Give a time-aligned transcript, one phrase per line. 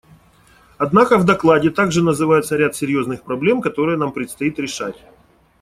[0.79, 4.97] Однако в докладе также называется ряд серьезных проблем, которые нам предстоит решать.